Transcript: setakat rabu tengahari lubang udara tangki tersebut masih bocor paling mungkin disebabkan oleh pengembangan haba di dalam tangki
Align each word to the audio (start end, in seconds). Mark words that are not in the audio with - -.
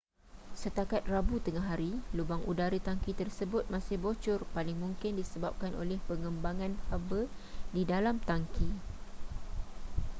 setakat 0.61 1.03
rabu 1.13 1.35
tengahari 1.45 1.91
lubang 2.17 2.41
udara 2.51 2.73
tangki 2.87 3.11
tersebut 3.21 3.63
masih 3.75 3.95
bocor 4.03 4.39
paling 4.55 4.73
mungkin 4.85 5.11
disebabkan 5.21 5.71
oleh 5.81 5.99
pengembangan 6.09 6.73
haba 6.89 7.21
di 7.75 7.83
dalam 7.91 8.15
tangki 8.29 8.65